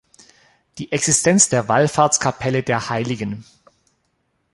Die 0.79 0.91
Existenz 0.91 1.49
der 1.49 1.67
Wallfahrtskapelle 1.67 2.63
der 2.63 2.89
hl. 2.89 3.43